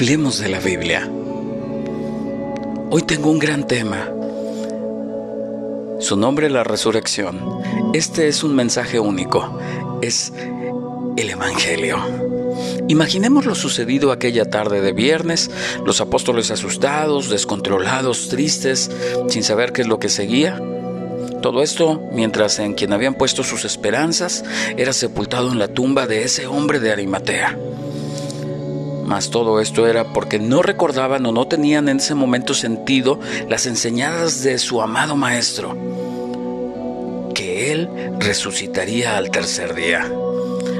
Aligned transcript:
hablemos 0.00 0.38
de 0.38 0.48
la 0.48 0.60
Biblia. 0.60 1.06
Hoy 2.88 3.02
tengo 3.02 3.30
un 3.30 3.38
gran 3.38 3.66
tema. 3.66 4.08
Su 5.98 6.16
nombre 6.16 6.48
la 6.48 6.64
resurrección. 6.64 7.38
Este 7.92 8.26
es 8.26 8.42
un 8.42 8.54
mensaje 8.54 8.98
único. 8.98 9.60
Es 10.00 10.32
el 11.18 11.28
Evangelio. 11.28 11.98
Imaginemos 12.88 13.44
lo 13.44 13.54
sucedido 13.54 14.10
aquella 14.10 14.46
tarde 14.46 14.80
de 14.80 14.94
viernes, 14.94 15.50
los 15.84 16.00
apóstoles 16.00 16.50
asustados, 16.50 17.28
descontrolados, 17.28 18.30
tristes, 18.30 18.90
sin 19.28 19.44
saber 19.44 19.74
qué 19.74 19.82
es 19.82 19.88
lo 19.88 19.98
que 19.98 20.08
seguía. 20.08 20.58
Todo 21.42 21.62
esto 21.62 22.08
mientras 22.14 22.58
en 22.58 22.72
quien 22.72 22.94
habían 22.94 23.16
puesto 23.16 23.44
sus 23.44 23.66
esperanzas 23.66 24.44
era 24.78 24.94
sepultado 24.94 25.52
en 25.52 25.58
la 25.58 25.68
tumba 25.68 26.06
de 26.06 26.24
ese 26.24 26.46
hombre 26.46 26.80
de 26.80 26.90
Arimatea. 26.90 27.58
Mas 29.10 29.28
todo 29.28 29.60
esto 29.60 29.88
era 29.88 30.04
porque 30.04 30.38
no 30.38 30.62
recordaban 30.62 31.26
o 31.26 31.32
no 31.32 31.48
tenían 31.48 31.88
en 31.88 31.96
ese 31.96 32.14
momento 32.14 32.54
sentido 32.54 33.18
las 33.48 33.66
enseñadas 33.66 34.44
de 34.44 34.56
su 34.56 34.80
amado 34.80 35.16
Maestro, 35.16 35.76
que 37.34 37.72
Él 37.72 37.88
resucitaría 38.20 39.16
al 39.16 39.32
tercer 39.32 39.74
día. 39.74 40.08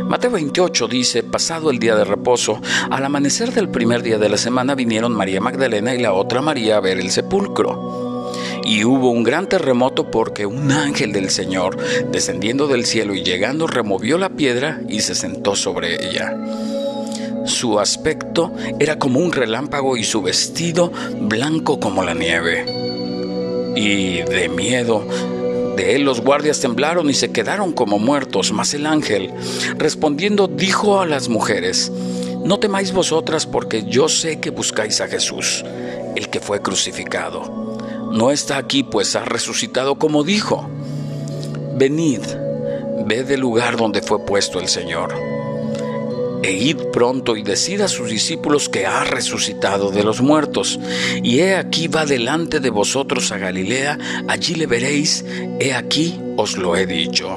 Mateo 0.04 0.30
28 0.30 0.86
dice, 0.86 1.24
pasado 1.24 1.72
el 1.72 1.80
día 1.80 1.96
de 1.96 2.04
reposo, 2.04 2.60
al 2.88 3.04
amanecer 3.04 3.52
del 3.52 3.68
primer 3.68 4.04
día 4.04 4.18
de 4.18 4.28
la 4.28 4.36
semana 4.36 4.76
vinieron 4.76 5.12
María 5.12 5.40
Magdalena 5.40 5.92
y 5.96 5.98
la 5.98 6.12
otra 6.12 6.40
María 6.40 6.76
a 6.76 6.80
ver 6.80 7.00
el 7.00 7.10
sepulcro. 7.10 8.30
Y 8.62 8.84
hubo 8.84 9.10
un 9.10 9.24
gran 9.24 9.48
terremoto 9.48 10.08
porque 10.08 10.46
un 10.46 10.70
ángel 10.70 11.10
del 11.10 11.30
Señor, 11.30 11.76
descendiendo 12.12 12.68
del 12.68 12.86
cielo 12.86 13.12
y 13.12 13.24
llegando, 13.24 13.66
removió 13.66 14.18
la 14.18 14.28
piedra 14.28 14.82
y 14.88 15.00
se 15.00 15.16
sentó 15.16 15.56
sobre 15.56 16.08
ella. 16.08 16.36
Su 17.50 17.80
aspecto 17.80 18.52
era 18.78 18.98
como 18.98 19.18
un 19.18 19.32
relámpago 19.32 19.96
y 19.96 20.04
su 20.04 20.22
vestido 20.22 20.92
blanco 21.20 21.80
como 21.80 22.02
la 22.04 22.14
nieve. 22.14 22.64
Y 23.74 24.22
de 24.22 24.48
miedo 24.48 25.04
de 25.76 25.96
él 25.96 26.04
los 26.04 26.20
guardias 26.20 26.60
temblaron 26.60 27.10
y 27.10 27.14
se 27.14 27.32
quedaron 27.32 27.72
como 27.72 27.98
muertos, 27.98 28.52
mas 28.52 28.72
el 28.72 28.86
ángel, 28.86 29.32
respondiendo, 29.76 30.46
dijo 30.46 31.00
a 31.00 31.06
las 31.06 31.28
mujeres, 31.28 31.90
No 32.44 32.60
temáis 32.60 32.92
vosotras 32.92 33.46
porque 33.46 33.82
yo 33.82 34.08
sé 34.08 34.38
que 34.40 34.50
buscáis 34.50 35.00
a 35.00 35.08
Jesús, 35.08 35.64
el 36.16 36.30
que 36.30 36.40
fue 36.40 36.62
crucificado. 36.62 37.78
No 38.12 38.30
está 38.30 38.58
aquí, 38.58 38.84
pues 38.84 39.16
ha 39.16 39.24
resucitado 39.24 39.96
como 39.96 40.22
dijo. 40.22 40.70
Venid, 41.76 42.22
ved 43.06 43.30
el 43.30 43.40
lugar 43.40 43.76
donde 43.76 44.02
fue 44.02 44.24
puesto 44.24 44.60
el 44.60 44.68
Señor 44.68 45.29
e 46.42 46.52
id 46.52 46.76
pronto 46.92 47.36
y 47.36 47.42
decid 47.42 47.80
a 47.80 47.88
sus 47.88 48.10
discípulos 48.10 48.68
que 48.68 48.86
ha 48.86 49.04
resucitado 49.04 49.90
de 49.90 50.02
los 50.02 50.20
muertos. 50.20 50.78
Y 51.22 51.40
he 51.40 51.56
aquí 51.56 51.88
va 51.88 52.06
delante 52.06 52.60
de 52.60 52.70
vosotros 52.70 53.32
a 53.32 53.38
Galilea, 53.38 53.98
allí 54.28 54.54
le 54.54 54.66
veréis, 54.66 55.24
he 55.58 55.74
aquí 55.74 56.18
os 56.36 56.56
lo 56.56 56.76
he 56.76 56.86
dicho. 56.86 57.28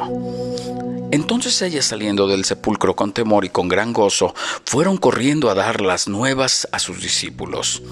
Entonces 1.12 1.62
ellas 1.62 1.86
saliendo 1.86 2.28
del 2.28 2.44
sepulcro 2.44 2.96
con 2.96 3.14
temor 3.14 3.46
y 3.46 3.50
con 3.50 3.68
gran 3.68 3.94
gozo, 3.94 4.34
fueron 4.66 4.98
corriendo 4.98 5.52
a 5.52 5.54
dar 5.54 5.82
las 5.82 6.08
nuevas 6.08 6.68
a 6.72 6.80
sus 6.80 7.02
discípulos. 7.02 7.84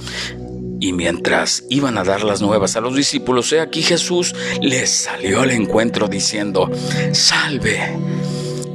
Y 0.79 0.93
mientras 0.93 1.63
iban 1.69 1.99
a 1.99 2.03
dar 2.03 2.23
las 2.23 2.41
nuevas 2.41 2.75
a 2.75 2.81
los 2.81 2.95
discípulos, 2.95 3.53
he 3.53 3.59
aquí 3.59 3.83
Jesús 3.83 4.33
les 4.61 4.89
salió 4.89 5.41
al 5.41 5.51
encuentro 5.51 6.07
diciendo, 6.07 6.71
Salve 7.11 7.95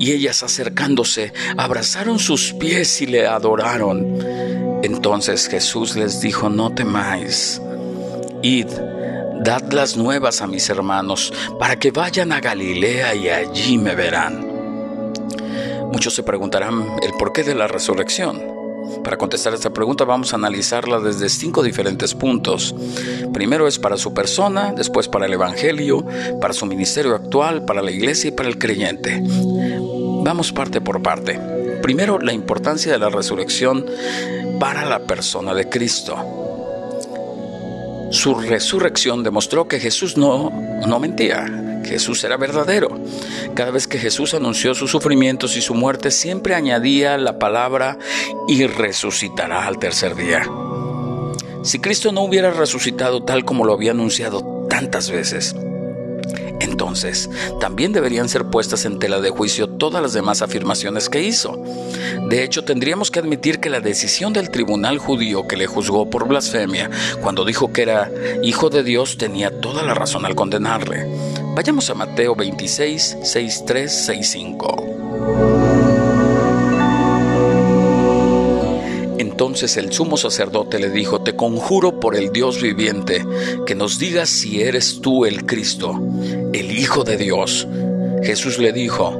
y 0.06 0.12
ellas 0.12 0.44
acercándose 0.44 1.32
abrazaron 1.56 2.20
sus 2.20 2.52
pies 2.52 3.02
y 3.02 3.06
le 3.06 3.26
adoraron. 3.26 4.16
Entonces 4.84 5.48
Jesús 5.48 5.96
les 5.96 6.20
dijo, 6.20 6.48
no 6.48 6.72
temáis, 6.72 7.60
id, 8.40 8.68
dad 9.42 9.72
las 9.72 9.96
nuevas 9.96 10.42
a 10.42 10.46
mis 10.46 10.70
hermanos, 10.70 11.32
para 11.58 11.76
que 11.80 11.90
vayan 11.90 12.30
a 12.30 12.40
Galilea 12.40 13.16
y 13.16 13.28
allí 13.30 13.78
me 13.78 13.96
verán. 13.96 14.46
Muchos 15.92 16.14
se 16.14 16.22
preguntarán 16.22 16.86
el 17.02 17.12
porqué 17.18 17.42
de 17.42 17.56
la 17.56 17.66
resurrección. 17.66 18.40
Para 19.02 19.16
contestar 19.16 19.54
esta 19.54 19.70
pregunta 19.70 20.04
vamos 20.04 20.32
a 20.32 20.36
analizarla 20.36 21.00
desde 21.00 21.28
cinco 21.28 21.64
diferentes 21.64 22.14
puntos. 22.14 22.76
Primero 23.32 23.66
es 23.66 23.80
para 23.80 23.96
su 23.96 24.14
persona, 24.14 24.72
después 24.72 25.08
para 25.08 25.26
el 25.26 25.32
Evangelio, 25.32 26.06
para 26.40 26.54
su 26.54 26.64
ministerio 26.64 27.16
actual, 27.16 27.64
para 27.64 27.82
la 27.82 27.90
iglesia 27.90 28.28
y 28.28 28.32
para 28.32 28.48
el 28.48 28.56
creyente. 28.56 29.20
Vamos 30.26 30.50
parte 30.50 30.80
por 30.80 31.00
parte. 31.02 31.38
Primero, 31.82 32.18
la 32.18 32.32
importancia 32.32 32.90
de 32.90 32.98
la 32.98 33.10
resurrección 33.10 33.86
para 34.58 34.84
la 34.84 34.98
persona 34.98 35.54
de 35.54 35.68
Cristo. 35.68 36.16
Su 38.10 38.34
resurrección 38.34 39.22
demostró 39.22 39.68
que 39.68 39.78
Jesús 39.78 40.16
no, 40.16 40.50
no 40.84 40.98
mentía, 40.98 41.80
Jesús 41.84 42.24
era 42.24 42.36
verdadero. 42.36 42.98
Cada 43.54 43.70
vez 43.70 43.86
que 43.86 44.00
Jesús 44.00 44.34
anunció 44.34 44.74
sus 44.74 44.90
sufrimientos 44.90 45.56
y 45.56 45.60
su 45.60 45.74
muerte, 45.74 46.10
siempre 46.10 46.56
añadía 46.56 47.16
la 47.18 47.38
palabra 47.38 47.96
y 48.48 48.66
resucitará 48.66 49.64
al 49.64 49.78
tercer 49.78 50.16
día. 50.16 50.42
Si 51.62 51.78
Cristo 51.78 52.10
no 52.10 52.22
hubiera 52.22 52.50
resucitado 52.50 53.22
tal 53.22 53.44
como 53.44 53.64
lo 53.64 53.74
había 53.74 53.92
anunciado 53.92 54.66
tantas 54.68 55.08
veces, 55.08 55.54
entonces 56.76 57.30
también 57.58 57.92
deberían 57.92 58.28
ser 58.28 58.44
puestas 58.44 58.84
en 58.84 58.98
tela 58.98 59.22
de 59.22 59.30
juicio 59.30 59.66
todas 59.66 60.02
las 60.02 60.12
demás 60.12 60.42
afirmaciones 60.42 61.08
que 61.08 61.22
hizo. 61.22 61.56
De 62.28 62.44
hecho, 62.44 62.64
tendríamos 62.64 63.10
que 63.10 63.18
admitir 63.18 63.60
que 63.60 63.70
la 63.70 63.80
decisión 63.80 64.34
del 64.34 64.50
tribunal 64.50 64.98
judío 64.98 65.48
que 65.48 65.56
le 65.56 65.66
juzgó 65.66 66.10
por 66.10 66.28
blasfemia 66.28 66.90
cuando 67.22 67.46
dijo 67.46 67.72
que 67.72 67.80
era 67.80 68.10
hijo 68.42 68.68
de 68.68 68.82
Dios 68.82 69.16
tenía 69.16 69.58
toda 69.58 69.82
la 69.84 69.94
razón 69.94 70.26
al 70.26 70.34
condenarle. 70.34 71.08
Vayamos 71.54 71.88
a 71.88 71.94
Mateo 71.94 72.36
26, 72.36 73.20
63, 73.22 73.90
65. 73.90 74.85
Entonces 79.36 79.76
el 79.76 79.92
sumo 79.92 80.16
sacerdote 80.16 80.78
le 80.78 80.88
dijo, 80.88 81.20
Te 81.20 81.36
conjuro 81.36 82.00
por 82.00 82.16
el 82.16 82.32
Dios 82.32 82.62
viviente, 82.62 83.22
que 83.66 83.74
nos 83.74 83.98
digas 83.98 84.30
si 84.30 84.62
eres 84.62 85.02
tú 85.02 85.26
el 85.26 85.44
Cristo, 85.44 85.92
el 86.54 86.78
Hijo 86.78 87.04
de 87.04 87.18
Dios. 87.18 87.68
Jesús 88.22 88.58
le 88.58 88.72
dijo, 88.72 89.14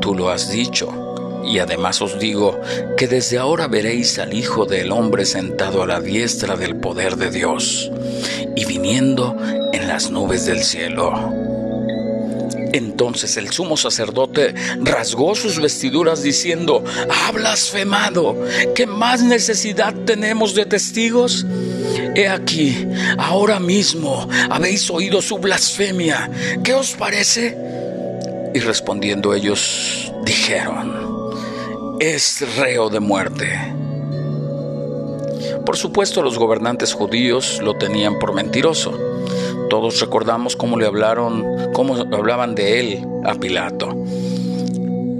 Tú 0.00 0.14
lo 0.14 0.30
has 0.30 0.52
dicho. 0.52 1.42
Y 1.44 1.58
además 1.58 2.00
os 2.00 2.20
digo 2.20 2.60
que 2.96 3.08
desde 3.08 3.38
ahora 3.38 3.66
veréis 3.66 4.20
al 4.20 4.34
Hijo 4.34 4.66
del 4.66 4.92
Hombre 4.92 5.26
sentado 5.26 5.82
a 5.82 5.86
la 5.88 6.00
diestra 6.00 6.54
del 6.54 6.76
poder 6.76 7.16
de 7.16 7.32
Dios 7.32 7.90
y 8.54 8.64
viniendo 8.66 9.36
en 9.72 9.88
las 9.88 10.12
nubes 10.12 10.46
del 10.46 10.60
cielo. 10.60 11.39
Entonces 12.72 13.36
el 13.36 13.50
sumo 13.50 13.76
sacerdote 13.76 14.54
rasgó 14.80 15.34
sus 15.34 15.60
vestiduras 15.60 16.22
diciendo, 16.22 16.84
ha 17.08 17.32
blasfemado, 17.32 18.36
¿qué 18.74 18.86
más 18.86 19.22
necesidad 19.22 19.94
tenemos 20.04 20.54
de 20.54 20.66
testigos? 20.66 21.46
He 22.14 22.28
aquí, 22.28 22.86
ahora 23.18 23.58
mismo 23.58 24.28
habéis 24.50 24.88
oído 24.90 25.20
su 25.20 25.38
blasfemia, 25.38 26.30
¿qué 26.62 26.74
os 26.74 26.92
parece? 26.92 27.56
Y 28.54 28.60
respondiendo 28.60 29.34
ellos, 29.34 30.12
dijeron, 30.24 31.98
es 31.98 32.44
reo 32.56 32.88
de 32.88 33.00
muerte. 33.00 33.48
Por 35.66 35.76
supuesto 35.76 36.22
los 36.22 36.38
gobernantes 36.38 36.92
judíos 36.92 37.60
lo 37.62 37.74
tenían 37.74 38.18
por 38.18 38.32
mentiroso 38.32 39.09
todos 39.70 40.00
recordamos 40.00 40.56
cómo 40.56 40.78
le 40.78 40.84
hablaron, 40.84 41.72
cómo 41.72 41.94
hablaban 41.94 42.54
de 42.54 42.80
él 42.80 43.06
a 43.24 43.34
Pilato. 43.36 43.96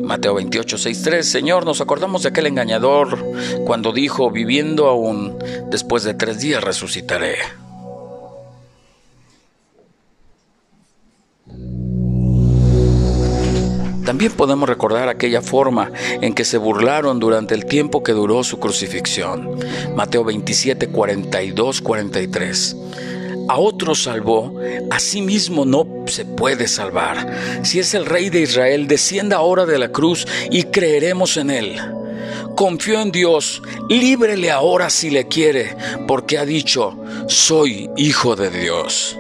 Mateo 0.03 0.35
28, 0.35 0.77
6, 0.77 1.03
3. 1.03 1.27
Señor, 1.27 1.65
nos 1.65 1.81
acordamos 1.81 2.25
de 2.25 2.31
aquel 2.31 2.47
engañador 2.47 3.25
cuando 3.65 3.93
dijo, 3.93 4.31
viviendo 4.31 4.89
aún, 4.89 5.39
después 5.71 6.03
de 6.03 6.15
tres 6.15 6.41
días 6.41 6.63
resucitaré. 6.65 7.37
También 14.05 14.33
podemos 14.33 14.69
recordar 14.69 15.09
aquella 15.09 15.43
forma 15.43 15.93
en 16.21 16.35
que 16.35 16.45
se 16.45 16.59
burlaron 16.59 17.21
durante 17.21 17.55
el 17.55 17.67
tiempo 17.67 18.03
que 18.03 18.11
duró 18.11 18.43
su 18.43 18.59
crucifixión. 18.59 19.61
Mateo 19.95 20.25
27, 20.25 20.89
42, 20.89 21.81
43 21.81 22.77
a 23.51 23.59
otro 23.59 23.97
salvó, 23.97 24.61
a 24.93 25.01
sí 25.01 25.23
mismo 25.23 25.65
no 25.65 25.85
se 26.07 26.25
puede 26.25 26.69
salvar. 26.69 27.61
Si 27.65 27.81
es 27.81 27.95
el 27.95 28.07
Rey 28.07 28.31
de 28.31 28.43
Israel, 28.43 28.87
descienda 28.87 29.39
ahora 29.39 29.67
de 29.67 29.77
la 29.77 29.89
cruz 29.89 30.25
y 30.53 30.63
creeremos 30.65 31.37
en 31.37 31.51
él. 31.51 31.77
Confío 32.55 33.01
en 33.01 33.11
Dios, 33.11 33.61
líbrele 33.89 34.53
ahora 34.53 34.89
si 34.89 35.11
le 35.11 35.27
quiere, 35.27 35.77
porque 36.07 36.39
ha 36.39 36.45
dicho, 36.45 36.97
soy 37.27 37.91
hijo 37.97 38.37
de 38.37 38.51
Dios. 38.51 39.19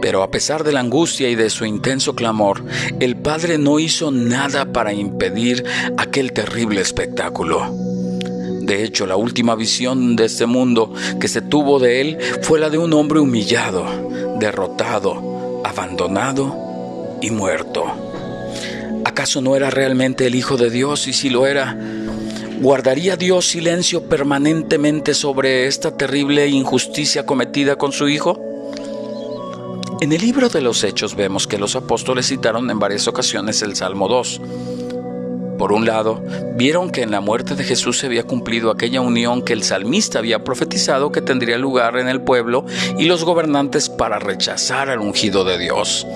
Pero 0.00 0.22
a 0.22 0.30
pesar 0.30 0.62
de 0.62 0.70
la 0.70 0.78
angustia 0.78 1.28
y 1.28 1.34
de 1.34 1.50
su 1.50 1.64
intenso 1.64 2.14
clamor, 2.14 2.62
el 3.00 3.16
Padre 3.16 3.58
no 3.58 3.80
hizo 3.80 4.12
nada 4.12 4.72
para 4.72 4.92
impedir 4.92 5.64
aquel 5.98 6.32
terrible 6.32 6.80
espectáculo. 6.80 7.95
De 8.66 8.82
hecho, 8.82 9.06
la 9.06 9.14
última 9.14 9.54
visión 9.54 10.16
de 10.16 10.24
este 10.24 10.44
mundo 10.44 10.92
que 11.20 11.28
se 11.28 11.40
tuvo 11.40 11.78
de 11.78 12.00
él 12.00 12.18
fue 12.42 12.58
la 12.58 12.68
de 12.68 12.78
un 12.78 12.92
hombre 12.94 13.20
humillado, 13.20 13.86
derrotado, 14.40 15.62
abandonado 15.64 17.16
y 17.22 17.30
muerto. 17.30 17.84
¿Acaso 19.04 19.40
no 19.40 19.54
era 19.54 19.70
realmente 19.70 20.26
el 20.26 20.34
Hijo 20.34 20.56
de 20.56 20.70
Dios? 20.70 21.06
Y 21.06 21.12
si 21.12 21.30
lo 21.30 21.46
era, 21.46 21.78
¿guardaría 22.60 23.16
Dios 23.16 23.46
silencio 23.46 24.02
permanentemente 24.08 25.14
sobre 25.14 25.68
esta 25.68 25.96
terrible 25.96 26.48
injusticia 26.48 27.24
cometida 27.24 27.76
con 27.76 27.92
su 27.92 28.08
Hijo? 28.08 28.42
En 30.00 30.12
el 30.12 30.20
libro 30.20 30.48
de 30.48 30.60
los 30.60 30.82
Hechos 30.82 31.14
vemos 31.14 31.46
que 31.46 31.56
los 31.56 31.76
apóstoles 31.76 32.26
citaron 32.26 32.68
en 32.68 32.80
varias 32.80 33.06
ocasiones 33.06 33.62
el 33.62 33.76
Salmo 33.76 34.08
2 34.08 34.40
por 35.56 35.72
un 35.72 35.86
lado, 35.86 36.22
vieron 36.54 36.90
que 36.90 37.02
en 37.02 37.10
la 37.10 37.20
muerte 37.20 37.54
de 37.54 37.64
Jesús 37.64 37.98
se 37.98 38.06
había 38.06 38.24
cumplido 38.24 38.70
aquella 38.70 39.00
unión 39.00 39.42
que 39.42 39.52
el 39.52 39.62
salmista 39.62 40.18
había 40.18 40.44
profetizado 40.44 41.12
que 41.12 41.22
tendría 41.22 41.58
lugar 41.58 41.98
en 41.98 42.08
el 42.08 42.20
pueblo 42.20 42.64
y 42.98 43.04
los 43.04 43.24
gobernantes 43.24 43.88
para 43.88 44.18
rechazar 44.18 44.90
al 44.90 45.00
ungido 45.00 45.44
de 45.44 45.58
Dios. 45.58 46.06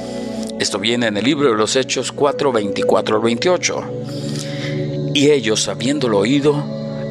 Esto 0.59 0.79
viene 0.79 1.07
en 1.07 1.17
el 1.17 1.25
libro 1.25 1.51
de 1.51 1.57
los 1.57 1.77
Hechos 1.77 2.13
4, 2.13 2.53
24 2.53 3.17
al 3.17 3.23
28. 3.23 3.85
Y 5.15 5.31
ellos, 5.31 5.69
habiéndolo 5.69 6.19
oído, 6.19 6.65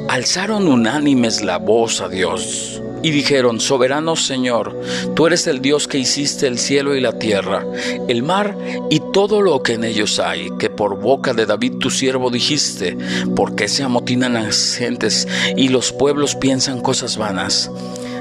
alzaron 0.08 0.68
unánimes 0.68 1.44
la 1.44 1.58
voz 1.58 2.02
a 2.02 2.10
Dios 2.10 2.82
y 3.02 3.12
dijeron, 3.12 3.60
Soberano 3.60 4.16
Señor, 4.16 4.80
tú 5.16 5.28
eres 5.28 5.48
el 5.48 5.62
Dios 5.62 5.88
que 5.88 5.98
hiciste 5.98 6.48
el 6.48 6.58
cielo 6.58 6.96
y 6.96 7.02
la 7.02 7.18
tierra, 7.18 7.66
el 8.08 8.24
mar 8.24 8.58
y 8.90 9.02
todo 9.14 9.42
lo 9.42 9.64
que 9.64 9.74
en 9.74 9.84
ellos 9.84 10.20
hay, 10.20 10.50
que 10.58 10.70
por 10.70 11.00
boca 11.00 11.34
de 11.34 11.46
David 11.46 11.78
tu 11.80 11.90
siervo 11.90 12.30
dijiste, 12.30 12.98
¿por 13.36 13.56
qué 13.56 13.68
se 13.68 13.84
amotinan 13.84 14.34
las 14.34 14.76
gentes 14.76 15.28
y 15.56 15.70
los 15.70 15.92
pueblos 15.92 16.36
piensan 16.36 16.82
cosas 16.82 17.18
vanas? 17.18 17.72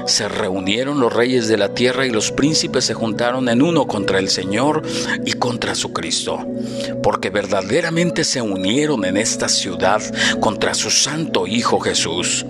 Se 0.05 0.27
reunieron 0.27 0.99
los 0.99 1.13
reyes 1.13 1.47
de 1.47 1.57
la 1.57 1.75
tierra 1.75 2.07
y 2.07 2.09
los 2.09 2.31
príncipes 2.31 2.85
se 2.85 2.95
juntaron 2.95 3.47
en 3.47 3.61
uno 3.61 3.85
contra 3.85 4.17
el 4.17 4.29
Señor 4.29 4.81
y 5.23 5.33
contra 5.33 5.75
su 5.75 5.93
Cristo, 5.93 6.47
porque 7.03 7.29
verdaderamente 7.29 8.23
se 8.23 8.41
unieron 8.41 9.05
en 9.05 9.17
esta 9.17 9.47
ciudad 9.49 10.01
contra 10.39 10.73
su 10.73 10.89
santo 10.89 11.45
Hijo 11.45 11.79
Jesús 11.79 12.43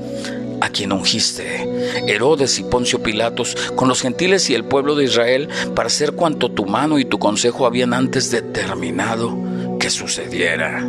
a 0.62 0.70
quien 0.70 0.92
ungiste, 0.92 1.68
Herodes 2.08 2.60
y 2.60 2.64
Poncio 2.64 3.02
Pilatos, 3.02 3.56
con 3.76 3.88
los 3.88 4.02
gentiles 4.02 4.50
y 4.50 4.56
el 4.56 4.66
pueblo 4.66 4.96
de 4.96 5.06
Israel, 5.06 5.50
para 5.76 5.88
hacer 5.88 6.14
cuanto 6.14 6.50
tu 6.50 6.66
mano 6.66 7.00
y 7.00 7.06
tu 7.06 7.20
consejo 7.20 7.66
habían 7.66 7.94
antes 7.94 8.32
determinado 8.32 9.38
que 9.80 9.90
sucediera. 9.90 10.88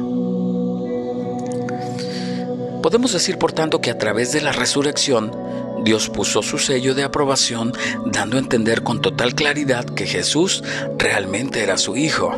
Podemos 2.82 3.12
decir, 3.12 3.38
por 3.38 3.52
tanto, 3.52 3.80
que 3.80 3.90
a 3.90 3.98
través 3.98 4.32
de 4.32 4.40
la 4.40 4.52
resurrección, 4.52 5.36
Dios 5.84 6.08
puso 6.08 6.42
su 6.42 6.58
sello 6.58 6.94
de 6.94 7.04
aprobación, 7.04 7.72
dando 8.06 8.36
a 8.36 8.40
entender 8.40 8.82
con 8.82 9.00
total 9.00 9.34
claridad 9.34 9.84
que 9.84 10.06
Jesús 10.06 10.64
realmente 10.98 11.62
era 11.62 11.76
su 11.76 11.96
Hijo. 11.96 12.32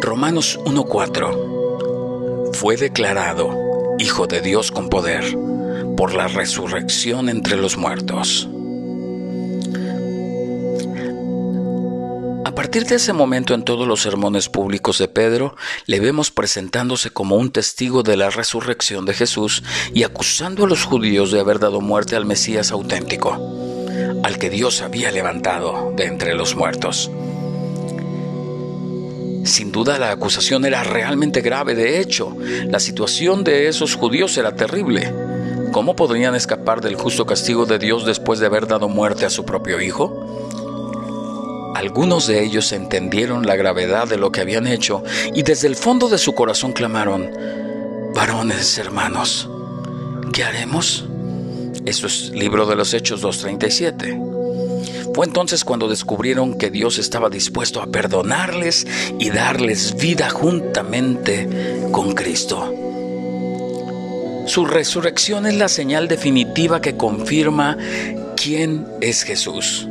Romanos 0.00 0.58
1.4 0.64 2.54
Fue 2.54 2.76
declarado 2.76 3.96
Hijo 3.98 4.26
de 4.26 4.40
Dios 4.40 4.72
con 4.72 4.88
poder 4.88 5.53
por 5.96 6.14
la 6.14 6.28
resurrección 6.28 7.28
entre 7.28 7.56
los 7.56 7.76
muertos. 7.76 8.48
A 12.44 12.54
partir 12.54 12.86
de 12.86 12.96
ese 12.96 13.12
momento 13.12 13.54
en 13.54 13.64
todos 13.64 13.86
los 13.86 14.02
sermones 14.02 14.48
públicos 14.48 14.98
de 14.98 15.08
Pedro, 15.08 15.56
le 15.86 15.98
vemos 15.98 16.30
presentándose 16.30 17.10
como 17.10 17.36
un 17.36 17.50
testigo 17.50 18.02
de 18.02 18.16
la 18.16 18.30
resurrección 18.30 19.06
de 19.06 19.14
Jesús 19.14 19.62
y 19.92 20.04
acusando 20.04 20.64
a 20.64 20.68
los 20.68 20.84
judíos 20.84 21.32
de 21.32 21.40
haber 21.40 21.58
dado 21.58 21.80
muerte 21.80 22.16
al 22.16 22.26
Mesías 22.26 22.70
auténtico, 22.70 23.32
al 24.22 24.38
que 24.38 24.50
Dios 24.50 24.82
había 24.82 25.10
levantado 25.10 25.92
de 25.96 26.04
entre 26.04 26.34
los 26.34 26.54
muertos. 26.54 27.10
Sin 29.44 29.72
duda 29.72 29.98
la 29.98 30.10
acusación 30.10 30.64
era 30.64 30.84
realmente 30.84 31.40
grave, 31.40 31.74
de 31.74 32.00
hecho, 32.00 32.36
la 32.68 32.80
situación 32.80 33.44
de 33.44 33.68
esos 33.68 33.94
judíos 33.94 34.38
era 34.38 34.56
terrible. 34.56 35.23
¿Cómo 35.74 35.96
podrían 35.96 36.36
escapar 36.36 36.80
del 36.80 36.94
justo 36.94 37.26
castigo 37.26 37.66
de 37.66 37.80
Dios 37.80 38.06
después 38.06 38.38
de 38.38 38.46
haber 38.46 38.68
dado 38.68 38.88
muerte 38.88 39.26
a 39.26 39.30
su 39.30 39.44
propio 39.44 39.80
hijo? 39.80 40.14
Algunos 41.74 42.28
de 42.28 42.44
ellos 42.44 42.70
entendieron 42.70 43.44
la 43.44 43.56
gravedad 43.56 44.06
de 44.06 44.16
lo 44.16 44.30
que 44.30 44.40
habían 44.40 44.68
hecho 44.68 45.02
y 45.34 45.42
desde 45.42 45.66
el 45.66 45.74
fondo 45.74 46.08
de 46.08 46.18
su 46.18 46.32
corazón 46.32 46.74
clamaron, 46.74 47.28
varones 48.14 48.78
hermanos, 48.78 49.50
¿qué 50.32 50.44
haremos? 50.44 51.06
Eso 51.84 52.06
es 52.06 52.30
libro 52.30 52.66
de 52.66 52.76
los 52.76 52.94
Hechos 52.94 53.24
2.37. 53.24 55.12
Fue 55.12 55.26
entonces 55.26 55.64
cuando 55.64 55.88
descubrieron 55.88 56.56
que 56.56 56.70
Dios 56.70 56.98
estaba 56.98 57.30
dispuesto 57.30 57.82
a 57.82 57.86
perdonarles 57.86 58.86
y 59.18 59.30
darles 59.30 59.96
vida 59.96 60.30
juntamente 60.30 61.88
con 61.90 62.14
Cristo. 62.14 62.73
Su 64.46 64.66
resurrección 64.66 65.46
es 65.46 65.54
la 65.54 65.68
señal 65.68 66.06
definitiva 66.06 66.80
que 66.80 66.96
confirma 66.96 67.78
quién 68.36 68.86
es 69.00 69.22
Jesús. 69.22 69.88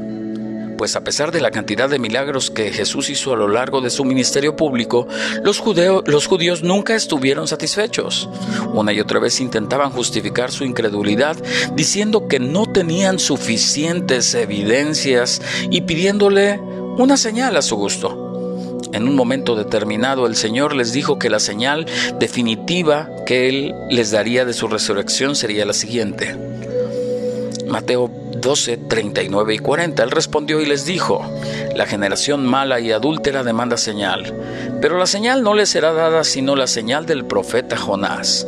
Pues 0.78 0.96
a 0.96 1.02
pesar 1.04 1.32
de 1.32 1.42
la 1.42 1.50
cantidad 1.50 1.90
de 1.90 1.98
milagros 1.98 2.52
que 2.52 2.72
Jesús 2.72 3.10
hizo 3.10 3.34
a 3.34 3.38
lo 3.38 3.48
largo 3.48 3.82
de 3.82 3.90
su 3.90 4.06
ministerio 4.06 4.56
público, 4.56 5.08
los, 5.44 5.60
judíos 5.60 6.64
nunca 6.64 6.96
estuvieron 6.96 7.48
satisfechos. 7.48 8.30
Una 8.74 8.94
y 8.94 9.00
otra 9.00 9.20
vez 9.20 9.40
intentaban 9.40 9.92
justificar 9.92 10.52
su 10.52 10.66
incredulidad 10.66 11.36
diciendo 11.76 12.28
que 12.28 12.40
no 12.40 12.66
tenían 12.66 13.20
suficientes 13.20 14.36
evidencias 14.36 15.42
y 15.70 15.82
pidiéndole 15.82 16.60
una 16.60 17.18
señal 17.18 17.58
a 17.58 17.62
su 17.62 17.76
gusto. 17.76 18.23
En 18.94 19.07
un 19.07 19.16
momento 19.16 19.56
determinado 19.56 20.28
el 20.28 20.36
Señor 20.36 20.75
les 20.75 20.94
dijo 20.94 21.19
que 21.19 21.30
la 21.30 21.40
señal 21.40 21.86
definitiva 22.19 23.10
que 23.25 23.50
Él 23.50 23.75
les 23.90 24.12
daría 24.12 24.45
de 24.45 24.54
su 24.54 24.68
resurrección 24.68 25.36
sería 25.36 25.66
la 25.66 25.74
siguiente. 25.74 26.38
Mateo 27.68 28.12
12, 28.38 28.78
39 28.78 29.56
y 29.56 29.57
40. 29.57 30.04
Él 30.04 30.12
respondió 30.12 30.62
y 30.62 30.66
les 30.66 30.86
dijo, 30.86 31.25
la 31.75 31.88
generación 31.88 32.45
mala 32.45 32.80
y 32.80 32.92
adúltera 32.92 33.44
demanda 33.44 33.78
señal, 33.78 34.31
pero 34.80 34.98
la 34.98 35.07
señal 35.07 35.44
no 35.44 35.56
le 35.56 35.66
será 35.66 35.91
dada 35.91 36.24
sino 36.24 36.56
la 36.56 36.68
señal 36.68 37.06
del 37.06 37.25
profeta 37.25 37.77
Jonás 37.77 38.46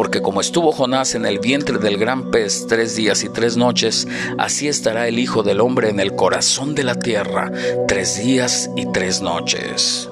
porque 0.00 0.22
como 0.22 0.40
estuvo 0.40 0.72
Jonás 0.72 1.14
en 1.14 1.26
el 1.26 1.40
vientre 1.40 1.76
del 1.76 1.98
gran 1.98 2.30
pez 2.30 2.66
tres 2.66 2.96
días 2.96 3.22
y 3.22 3.28
tres 3.28 3.58
noches, 3.58 4.08
así 4.38 4.66
estará 4.66 5.06
el 5.06 5.18
Hijo 5.18 5.42
del 5.42 5.60
Hombre 5.60 5.90
en 5.90 6.00
el 6.00 6.16
corazón 6.16 6.74
de 6.74 6.84
la 6.84 6.94
tierra 6.94 7.52
tres 7.86 8.16
días 8.16 8.70
y 8.76 8.86
tres 8.92 9.20
noches. 9.20 10.08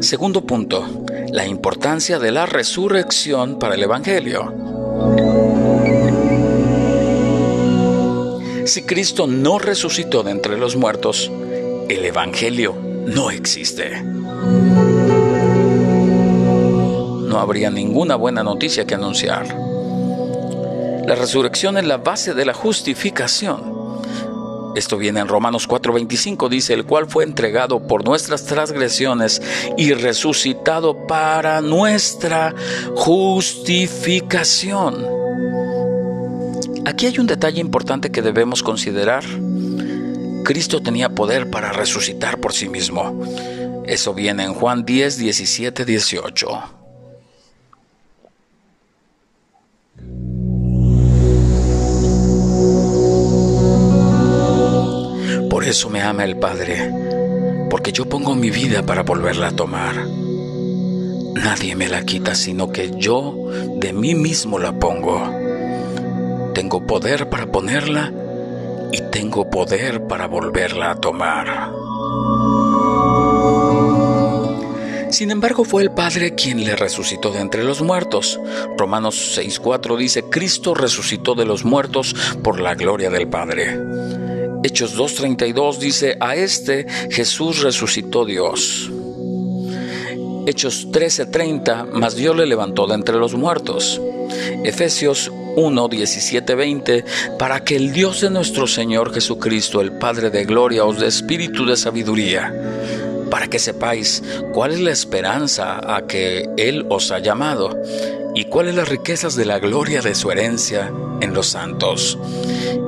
Segundo 0.00 0.42
punto, 0.42 0.86
la 1.32 1.46
importancia 1.46 2.18
de 2.18 2.30
la 2.30 2.44
resurrección 2.44 3.58
para 3.58 3.76
el 3.76 3.82
Evangelio. 3.82 4.52
Si 8.66 8.82
Cristo 8.82 9.26
no 9.26 9.58
resucitó 9.58 10.22
de 10.22 10.32
entre 10.32 10.58
los 10.58 10.76
muertos, 10.76 11.32
el 11.88 12.04
Evangelio 12.04 12.87
no 13.14 13.30
existe 13.30 14.02
no 17.28 17.38
habría 17.38 17.70
ninguna 17.70 18.16
buena 18.16 18.42
noticia 18.42 18.84
que 18.86 18.96
anunciar. 18.96 19.46
La 21.06 21.14
resurrección 21.14 21.78
es 21.78 21.84
la 21.84 21.98
base 21.98 22.34
de 22.34 22.44
la 22.44 22.54
justificación. 22.54 23.78
Esto 24.74 24.96
viene 24.96 25.20
en 25.20 25.28
Romanos 25.28 25.68
4:25, 25.68 26.48
dice, 26.48 26.74
el 26.74 26.84
cual 26.84 27.06
fue 27.06 27.22
entregado 27.24 27.86
por 27.86 28.04
nuestras 28.04 28.44
transgresiones 28.44 29.40
y 29.76 29.92
resucitado 29.92 31.06
para 31.06 31.60
nuestra 31.60 32.52
justificación. 32.94 35.06
Aquí 36.84 37.06
hay 37.06 37.18
un 37.18 37.26
detalle 37.26 37.60
importante 37.60 38.10
que 38.10 38.22
debemos 38.22 38.62
considerar. 38.62 39.24
Cristo 40.48 40.80
tenía 40.80 41.10
poder 41.10 41.50
para 41.50 41.72
resucitar 41.72 42.40
por 42.40 42.54
sí 42.54 42.70
mismo. 42.70 43.22
Eso 43.84 44.14
viene 44.14 44.44
en 44.44 44.54
Juan 44.54 44.86
10, 44.86 45.18
17, 45.18 45.84
18. 45.84 46.48
Por 55.50 55.64
eso 55.64 55.90
me 55.90 56.00
ama 56.00 56.24
el 56.24 56.38
Padre, 56.38 56.94
porque 57.68 57.92
yo 57.92 58.08
pongo 58.08 58.34
mi 58.34 58.48
vida 58.48 58.86
para 58.86 59.02
volverla 59.02 59.48
a 59.48 59.52
tomar. 59.54 59.96
Nadie 61.34 61.76
me 61.76 61.88
la 61.88 62.06
quita, 62.06 62.34
sino 62.34 62.72
que 62.72 62.90
yo 62.96 63.50
de 63.76 63.92
mí 63.92 64.14
mismo 64.14 64.58
la 64.58 64.72
pongo. 64.72 65.30
Tengo 66.54 66.86
poder 66.86 67.28
para 67.28 67.52
ponerla 67.52 68.14
y 68.92 69.02
tengo 69.10 69.48
poder 69.50 70.06
para 70.06 70.26
volverla 70.26 70.92
a 70.92 70.94
tomar. 70.96 71.72
Sin 75.10 75.30
embargo, 75.30 75.64
fue 75.64 75.82
el 75.82 75.90
Padre 75.90 76.34
quien 76.34 76.64
le 76.64 76.76
resucitó 76.76 77.30
de 77.30 77.40
entre 77.40 77.64
los 77.64 77.80
muertos. 77.80 78.38
Romanos 78.76 79.38
6.4 79.38 79.96
dice, 79.96 80.24
Cristo 80.24 80.74
resucitó 80.74 81.34
de 81.34 81.46
los 81.46 81.64
muertos 81.64 82.14
por 82.42 82.60
la 82.60 82.74
gloria 82.74 83.10
del 83.10 83.26
Padre. 83.28 83.78
Hechos 84.62 84.98
2.32 84.98 85.78
dice, 85.78 86.16
a 86.20 86.36
este 86.36 86.86
Jesús 87.10 87.62
resucitó 87.62 88.24
Dios. 88.24 88.90
Hechos 90.48 90.88
13:30, 90.90 91.90
mas 91.92 92.16
Dios 92.16 92.34
le 92.34 92.46
levantó 92.46 92.86
de 92.86 92.94
entre 92.94 93.16
los 93.16 93.34
muertos. 93.34 94.00
Efesios 94.64 95.30
1, 95.58 95.88
17, 95.88 96.54
20, 96.54 97.04
para 97.36 97.64
que 97.64 97.74
el 97.74 97.92
Dios 97.92 98.20
de 98.20 98.30
nuestro 98.30 98.68
Señor 98.68 99.12
Jesucristo, 99.12 99.80
el 99.80 99.92
Padre 99.92 100.30
de 100.30 100.44
Gloria, 100.44 100.84
os 100.84 101.00
dé 101.00 101.08
espíritu 101.08 101.66
de 101.66 101.76
sabiduría, 101.76 102.54
para 103.28 103.48
que 103.48 103.58
sepáis 103.58 104.22
cuál 104.52 104.70
es 104.70 104.80
la 104.80 104.92
esperanza 104.92 105.80
a 105.96 106.06
que 106.06 106.48
Él 106.56 106.86
os 106.88 107.10
ha 107.10 107.18
llamado 107.18 107.76
y 108.36 108.44
cuáles 108.44 108.76
las 108.76 108.88
riquezas 108.88 109.34
de 109.34 109.46
la 109.46 109.58
gloria 109.58 110.00
de 110.00 110.14
su 110.14 110.30
herencia 110.30 110.92
en 111.20 111.34
los 111.34 111.48
santos, 111.48 112.16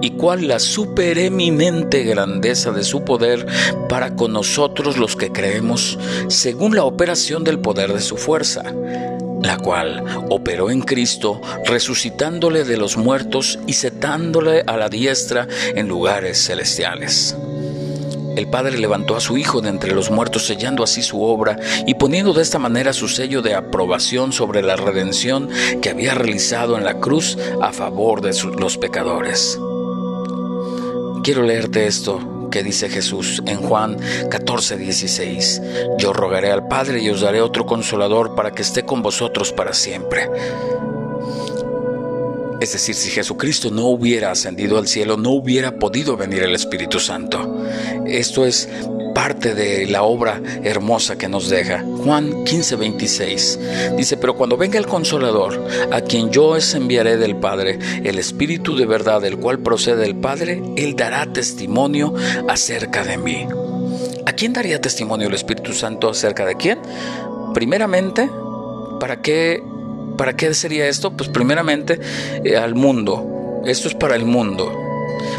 y 0.00 0.10
cuál 0.10 0.46
la 0.46 0.60
supereminente 0.60 2.04
grandeza 2.04 2.70
de 2.70 2.84
su 2.84 3.04
poder 3.04 3.46
para 3.88 4.14
con 4.14 4.32
nosotros 4.32 4.96
los 4.96 5.16
que 5.16 5.32
creemos, 5.32 5.98
según 6.28 6.76
la 6.76 6.84
operación 6.84 7.42
del 7.42 7.58
poder 7.58 7.92
de 7.92 8.00
su 8.00 8.16
fuerza, 8.16 8.62
la 9.42 9.58
cual 9.58 10.04
operó 10.28 10.70
en 10.70 10.80
Cristo, 10.80 11.40
resucitándole 11.64 12.64
de 12.64 12.76
los 12.76 12.96
muertos 12.96 13.58
y 13.66 13.74
setándole 13.74 14.62
a 14.66 14.76
la 14.76 14.88
diestra 14.88 15.46
en 15.74 15.88
lugares 15.88 16.44
celestiales 16.44 17.36
el 18.40 18.48
Padre 18.48 18.78
levantó 18.78 19.16
a 19.16 19.20
su 19.20 19.36
Hijo 19.36 19.60
de 19.60 19.68
entre 19.68 19.94
los 19.94 20.10
muertos, 20.10 20.46
sellando 20.46 20.82
así 20.82 21.02
su 21.02 21.22
obra 21.22 21.58
y 21.86 21.94
poniendo 21.94 22.32
de 22.32 22.42
esta 22.42 22.58
manera 22.58 22.92
su 22.92 23.08
sello 23.08 23.42
de 23.42 23.54
aprobación 23.54 24.32
sobre 24.32 24.62
la 24.62 24.76
redención 24.76 25.48
que 25.82 25.90
había 25.90 26.14
realizado 26.14 26.78
en 26.78 26.84
la 26.84 27.00
cruz 27.00 27.36
a 27.60 27.72
favor 27.72 28.22
de 28.22 28.34
los 28.58 28.78
pecadores. 28.78 29.58
Quiero 31.22 31.42
leerte 31.42 31.86
esto 31.86 32.39
que 32.50 32.62
dice 32.62 32.88
Jesús 32.88 33.42
en 33.46 33.58
Juan 33.58 33.96
14, 34.30 34.76
16. 34.76 35.62
Yo 35.98 36.12
rogaré 36.12 36.50
al 36.50 36.68
Padre 36.68 37.00
y 37.00 37.08
os 37.10 37.20
daré 37.20 37.40
otro 37.40 37.66
consolador 37.66 38.34
para 38.34 38.52
que 38.52 38.62
esté 38.62 38.84
con 38.84 39.02
vosotros 39.02 39.52
para 39.52 39.72
siempre 39.72 40.28
es 42.60 42.72
decir, 42.72 42.94
si 42.94 43.10
Jesucristo 43.10 43.70
no 43.70 43.86
hubiera 43.86 44.30
ascendido 44.30 44.78
al 44.78 44.86
cielo, 44.86 45.16
no 45.16 45.30
hubiera 45.30 45.78
podido 45.78 46.16
venir 46.16 46.42
el 46.42 46.54
Espíritu 46.54 47.00
Santo. 47.00 47.64
Esto 48.06 48.44
es 48.44 48.68
parte 49.14 49.54
de 49.54 49.86
la 49.86 50.02
obra 50.02 50.40
hermosa 50.62 51.16
que 51.16 51.28
nos 51.28 51.48
deja. 51.48 51.82
Juan 52.04 52.44
15, 52.44 52.76
26 52.76 53.58
dice, 53.96 54.16
pero 54.16 54.36
cuando 54.36 54.56
venga 54.56 54.78
el 54.78 54.86
consolador, 54.86 55.66
a 55.90 56.00
quien 56.02 56.30
yo 56.30 56.48
os 56.48 56.74
enviaré 56.74 57.16
del 57.16 57.36
Padre, 57.36 57.78
el 58.04 58.18
Espíritu 58.18 58.76
de 58.76 58.86
verdad, 58.86 59.20
del 59.20 59.38
cual 59.38 59.60
procede 59.60 60.04
el 60.04 60.16
Padre, 60.16 60.62
él 60.76 60.96
dará 60.96 61.32
testimonio 61.32 62.14
acerca 62.48 63.04
de 63.04 63.16
mí. 63.16 63.46
¿A 64.26 64.32
quién 64.32 64.52
daría 64.52 64.80
testimonio 64.80 65.28
el 65.28 65.34
Espíritu 65.34 65.72
Santo 65.72 66.10
acerca 66.10 66.44
de 66.44 66.56
quién? 66.56 66.78
Primeramente, 67.54 68.30
para 69.00 69.22
que 69.22 69.62
¿Para 70.20 70.36
qué 70.36 70.52
sería 70.52 70.86
esto? 70.86 71.16
Pues 71.16 71.30
primeramente 71.30 71.98
eh, 72.44 72.54
al 72.58 72.74
mundo. 72.74 73.62
Esto 73.64 73.88
es 73.88 73.94
para 73.94 74.16
el 74.16 74.26
mundo. 74.26 74.70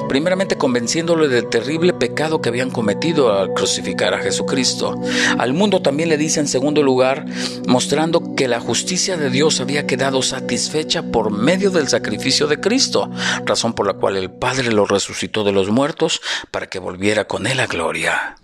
Primeramente 0.09 0.57
convenciéndole 0.57 1.27
del 1.27 1.49
terrible 1.49 1.93
pecado 1.93 2.41
que 2.41 2.49
habían 2.49 2.71
cometido 2.71 3.31
al 3.31 3.53
crucificar 3.53 4.15
a 4.15 4.23
Jesucristo. 4.23 4.99
Al 5.37 5.53
mundo 5.53 5.83
también 5.83 6.09
le 6.09 6.17
dice 6.17 6.39
en 6.39 6.47
segundo 6.47 6.81
lugar, 6.81 7.27
mostrando 7.67 8.33
que 8.33 8.47
la 8.47 8.59
justicia 8.59 9.17
de 9.17 9.29
Dios 9.29 9.61
había 9.61 9.85
quedado 9.85 10.23
satisfecha 10.23 11.03
por 11.03 11.29
medio 11.29 11.69
del 11.69 11.87
sacrificio 11.87 12.47
de 12.47 12.59
Cristo, 12.59 13.11
razón 13.45 13.73
por 13.73 13.85
la 13.85 13.93
cual 13.93 14.17
el 14.17 14.31
Padre 14.31 14.71
lo 14.71 14.87
resucitó 14.87 15.43
de 15.43 15.51
los 15.51 15.69
muertos 15.69 16.21
para 16.49 16.69
que 16.69 16.79
volviera 16.79 17.25
con 17.25 17.45
él 17.45 17.59
a 17.59 17.67
gloria. 17.67 18.35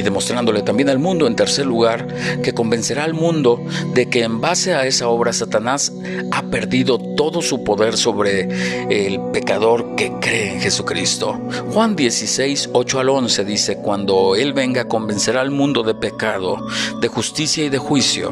Y 0.00 0.02
demostrándole 0.02 0.62
también 0.62 0.88
al 0.88 0.98
mundo, 0.98 1.26
en 1.26 1.36
tercer 1.36 1.66
lugar, 1.66 2.06
que 2.42 2.52
convencerá 2.52 3.04
al 3.04 3.12
mundo 3.12 3.62
de 3.94 4.08
que 4.08 4.22
en 4.22 4.40
base 4.40 4.74
a 4.74 4.86
esa 4.86 5.08
obra 5.08 5.32
Satanás 5.32 5.92
ha 6.32 6.42
perdido 6.44 6.98
todo 6.98 7.42
su 7.42 7.62
poder 7.62 7.96
sobre 7.96 8.48
el 8.88 9.20
pecador 9.30 9.94
que 9.94 10.12
cree 10.20 10.54
en 10.54 10.60
Jesucristo. 10.60 11.38
Juan 11.72 11.96
16, 11.96 12.70
8 12.72 13.00
al 13.00 13.08
11 13.10 13.44
dice, 13.44 13.76
cuando 13.76 14.34
Él 14.36 14.54
venga 14.54 14.86
convencerá 14.88 15.42
al 15.42 15.50
mundo 15.50 15.82
de 15.82 15.94
pecado, 15.94 16.56
de 17.00 17.08
justicia 17.08 17.64
y 17.64 17.68
de 17.68 17.78
juicio, 17.78 18.30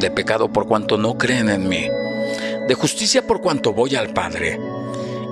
de 0.00 0.10
pecado 0.12 0.48
por 0.48 0.68
cuanto 0.68 0.96
no 0.96 1.18
creen 1.18 1.48
en 1.48 1.68
mí, 1.68 1.88
de 2.68 2.74
justicia 2.74 3.26
por 3.26 3.40
cuanto 3.40 3.72
voy 3.72 3.96
al 3.96 4.12
Padre 4.12 4.77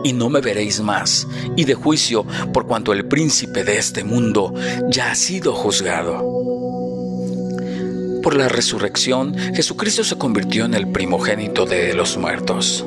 y 0.04 0.12
no 0.12 0.28
me 0.28 0.40
veréis 0.40 0.80
más, 0.80 1.26
y 1.56 1.64
de 1.64 1.74
juicio 1.74 2.24
por 2.52 2.66
cuanto 2.66 2.92
el 2.92 3.06
príncipe 3.06 3.64
de 3.64 3.78
este 3.78 4.04
mundo 4.04 4.54
ya 4.88 5.10
ha 5.10 5.14
sido 5.14 5.52
juzgado. 5.52 6.36
Por 8.22 8.34
la 8.34 8.48
resurrección, 8.48 9.36
Jesucristo 9.54 10.02
se 10.02 10.18
convirtió 10.18 10.64
en 10.64 10.74
el 10.74 10.88
primogénito 10.88 11.64
de 11.64 11.94
los 11.94 12.16
muertos. 12.16 12.84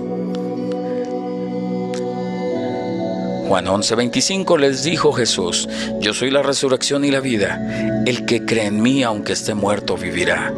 Juan 3.48 3.66
11:25 3.66 4.60
les 4.60 4.84
dijo 4.84 5.12
Jesús, 5.12 5.68
Yo 6.02 6.14
soy 6.14 6.30
la 6.30 6.44
resurrección 6.44 7.04
y 7.04 7.10
la 7.10 7.20
vida, 7.20 8.04
el 8.06 8.26
que 8.26 8.46
cree 8.46 8.66
en 8.66 8.82
mí 8.82 9.02
aunque 9.02 9.34
esté 9.34 9.54
muerto 9.54 9.98
vivirá. 9.98 10.54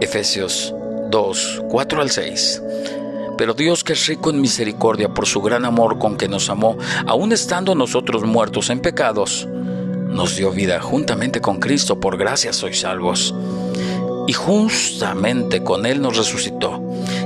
Efesios 0.00 0.74
2, 1.10 1.64
4 1.68 2.00
al 2.00 2.10
6. 2.10 2.62
Pero 3.40 3.54
Dios 3.54 3.84
que 3.84 3.94
es 3.94 4.06
rico 4.06 4.28
en 4.28 4.38
misericordia 4.38 5.14
por 5.14 5.24
su 5.24 5.40
gran 5.40 5.64
amor 5.64 5.98
con 5.98 6.18
que 6.18 6.28
nos 6.28 6.50
amó, 6.50 6.76
aun 7.06 7.32
estando 7.32 7.74
nosotros 7.74 8.22
muertos 8.24 8.68
en 8.68 8.80
pecados, 8.80 9.48
nos 9.48 10.36
dio 10.36 10.50
vida 10.50 10.78
juntamente 10.82 11.40
con 11.40 11.58
Cristo, 11.58 11.98
por 11.98 12.18
gracia 12.18 12.52
sois 12.52 12.80
salvos. 12.80 13.34
Y 14.26 14.34
justamente 14.34 15.64
con 15.64 15.86
Él 15.86 16.02
nos 16.02 16.18
resucitó, 16.18 16.82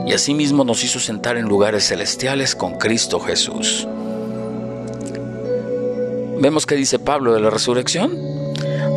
y 0.07 0.13
asimismo 0.13 0.63
nos 0.63 0.85
hizo 0.85 1.01
sentar 1.01 1.37
en 1.37 1.49
lugares 1.49 1.89
celestiales 1.89 2.55
con 2.55 2.79
Cristo 2.79 3.19
Jesús. 3.19 3.89
¿Vemos 6.39 6.65
qué 6.65 6.77
dice 6.77 7.01
Pablo 7.01 7.35
de 7.35 7.41
la 7.41 7.51
resurrección? 7.51 8.17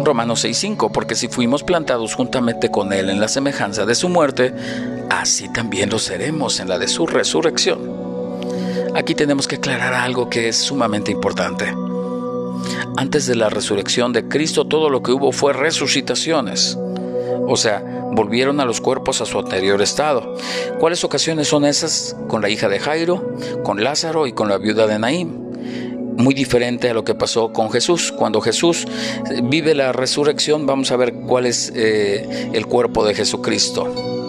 Romanos 0.06 0.46
6:5, 0.46 0.92
porque 0.92 1.16
si 1.16 1.30
fuimos 1.30 1.64
plantados 1.64 2.14
juntamente 2.14 2.70
con 2.70 2.94
Él 2.94 3.10
en 3.10 3.20
la 3.20 3.28
semejanza 3.28 3.88
de 3.88 3.96
su 3.96 4.08
muerte, 4.08 4.54
así 5.10 5.50
también 5.50 5.90
lo 5.90 6.00
seremos 6.00 6.60
en 6.60 6.70
la 6.70 6.78
de 6.78 6.88
su 6.88 7.08
resurrección. 7.08 8.08
Aquí 8.96 9.16
tenemos 9.16 9.48
que 9.48 9.56
aclarar 9.56 9.94
algo 9.94 10.30
que 10.30 10.48
es 10.50 10.58
sumamente 10.58 11.12
importante. 11.12 11.74
Antes 12.98 13.28
de 13.28 13.36
la 13.36 13.50
resurrección 13.50 14.12
de 14.14 14.28
Cristo 14.28 14.66
todo 14.66 14.90
lo 14.90 15.04
que 15.04 15.12
hubo 15.12 15.32
fue 15.32 15.54
resucitaciones. 15.54 16.78
O 17.48 17.56
sea, 17.56 17.84
volvieron 18.12 18.60
a 18.60 18.66
los 18.66 18.82
cuerpos 18.82 19.22
a 19.22 19.26
su 19.26 19.40
anterior 19.40 19.82
estado. 19.82 20.36
¿Cuáles 20.80 21.04
ocasiones 21.04 21.48
son 21.48 21.66
esas? 21.66 22.16
Con 22.28 22.42
la 22.42 22.50
hija 22.50 22.68
de 22.68 22.80
Jairo, 22.80 23.36
con 23.64 23.84
Lázaro 23.84 24.28
y 24.28 24.34
con 24.34 24.50
la 24.50 24.58
viuda 24.58 24.88
de 24.88 25.00
Naím 25.00 25.48
muy 26.18 26.34
diferente 26.34 26.90
a 26.90 26.94
lo 26.94 27.04
que 27.04 27.14
pasó 27.16 27.54
con 27.54 27.72
Jesús. 27.72 28.12
Cuando 28.12 28.42
Jesús 28.42 28.88
vive 29.44 29.76
la 29.76 29.94
resurrección, 29.94 30.66
vamos 30.66 30.92
a 30.92 30.98
ver 30.98 31.14
cuál 31.14 31.46
es 31.46 31.72
eh, 31.76 32.50
el 32.54 32.66
cuerpo 32.66 33.06
de 33.06 33.14
Jesucristo. 33.14 34.27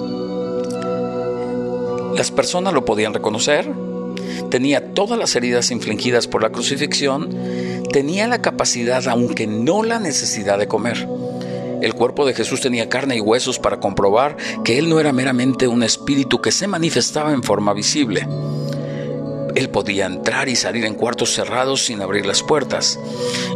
Las 2.19 2.33
personas 2.33 2.75
lo 2.75 2.85
podían 2.85 3.15
reconocer, 3.15 3.73
tenía 4.51 4.93
todas 4.93 5.17
las 5.17 5.37
heridas 5.37 5.71
infligidas 5.71 6.27
por 6.27 6.43
la 6.43 6.51
crucifixión, 6.51 7.31
tenía 7.93 8.27
la 8.27 8.43
capacidad, 8.43 9.07
aunque 9.07 9.47
no 9.47 9.85
la 9.85 10.01
necesidad 10.01 10.59
de 10.59 10.67
comer. 10.67 11.09
El 11.81 11.95
cuerpo 11.95 12.27
de 12.27 12.35
Jesús 12.35 12.61
tenía 12.61 12.89
carne 12.89 13.17
y 13.17 13.21
huesos 13.21 13.61
para 13.61 13.79
comprobar 13.79 14.37
que 14.65 14.81
Él 14.81 14.89
no 14.89 14.99
era 14.99 15.13
meramente 15.13 15.69
un 15.69 15.85
espíritu 15.85 16.41
que 16.41 16.51
se 16.51 16.67
manifestaba 16.67 17.33
en 17.33 17.45
forma 17.45 17.73
visible. 17.73 18.27
Él 19.55 19.71
podía 19.71 20.07
entrar 20.07 20.49
y 20.49 20.57
salir 20.57 20.87
en 20.87 20.95
cuartos 20.95 21.33
cerrados 21.33 21.85
sin 21.85 22.03
abrir 22.03 22.27
las 22.27 22.43
puertas 22.43 22.99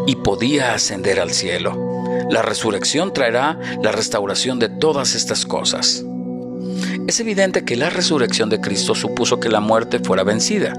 y 0.07 0.15
podía 0.15 0.73
ascender 0.73 1.19
al 1.19 1.33
cielo. 1.33 1.77
La 2.31 2.43
resurrección 2.43 3.13
traerá 3.13 3.59
la 3.83 3.91
restauración 3.91 4.61
de 4.61 4.69
todas 4.69 5.17
estas 5.17 5.47
cosas. 5.47 6.05
Es 7.07 7.19
evidente 7.21 7.65
que 7.65 7.77
la 7.77 7.91
resurrección 7.91 8.49
de 8.49 8.61
Cristo 8.61 8.95
supuso 8.95 9.41
que 9.41 9.49
la 9.49 9.61
muerte 9.61 9.99
fuera 9.99 10.23
vencida. 10.23 10.73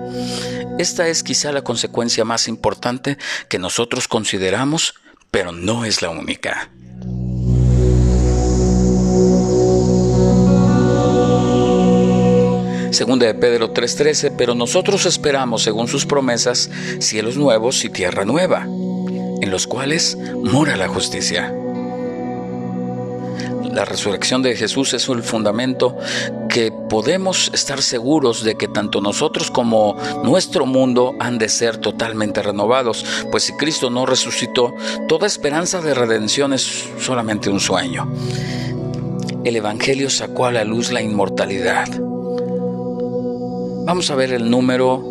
Esta 0.80 1.08
es 1.08 1.22
quizá 1.22 1.52
la 1.52 1.64
consecuencia 1.64 2.26
más 2.26 2.48
importante 2.48 3.18
que 3.50 3.60
nosotros 3.60 4.08
consideramos, 4.08 4.96
pero 5.32 5.52
no 5.52 5.86
es 5.86 6.02
la 6.02 6.10
única. 6.10 6.72
Segunda 12.92 13.26
de 13.26 13.34
Pedro 13.34 13.74
3:13, 13.74 14.34
pero 14.38 14.56
nosotros 14.56 15.06
esperamos, 15.06 15.64
según 15.64 15.88
sus 15.88 16.06
promesas, 16.06 16.70
cielos 17.00 17.38
nuevos 17.38 17.84
y 17.86 17.90
tierra 17.90 18.24
nueva, 18.24 18.64
en 18.64 19.50
los 19.50 19.68
cuales 19.68 20.18
mora 20.44 20.78
la 20.78 20.88
justicia. 20.88 21.54
La 23.74 23.86
resurrección 23.86 24.44
de 24.44 24.56
Jesús 24.56 24.94
es 24.94 25.10
el 25.10 25.24
fundamento 25.24 25.98
que 26.48 26.72
podemos 26.72 27.50
estar 27.56 27.82
seguros 27.82 28.44
de 28.44 28.54
que 28.56 28.68
tanto 28.68 29.02
nosotros 29.02 29.50
como 29.50 29.96
nuestro 30.24 30.68
mundo 30.68 31.16
han 31.20 31.40
de 31.40 31.50
ser 31.50 31.78
totalmente 31.78 32.44
renovados, 32.44 33.04
pues 33.32 33.46
si 33.46 33.54
Cristo 33.54 33.90
no 33.90 34.06
resucitó, 34.06 34.76
toda 35.08 35.26
esperanza 35.26 35.82
de 35.82 35.96
redención 35.96 36.54
es 36.54 36.88
solamente 37.00 37.50
un 37.50 37.60
sueño. 37.60 38.14
El 39.44 39.56
Evangelio 39.56 40.12
sacó 40.12 40.46
a 40.46 40.52
la 40.52 40.64
luz 40.64 40.92
la 40.92 41.02
inmortalidad. 41.02 41.90
Vamos 43.86 44.12
a 44.12 44.16
ver 44.16 44.34
el 44.34 44.52
número 44.52 45.04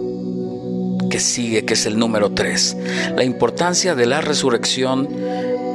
que 1.10 1.18
sigue, 1.18 1.64
que 1.64 1.74
es 1.74 1.84
el 1.84 1.98
número 1.98 2.30
3, 2.30 2.76
la 3.16 3.24
importancia 3.24 3.96
de 3.96 4.06
la 4.06 4.20
resurrección 4.20 5.08